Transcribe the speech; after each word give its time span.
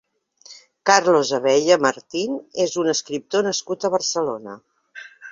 Carlos 0.89 1.33
Abella 1.37 1.75
Martín 1.85 2.39
és 2.65 2.73
un 2.83 2.89
escriptor 2.93 3.45
nascut 3.49 3.85
a 3.85 3.91
Barcelona. 3.97 4.57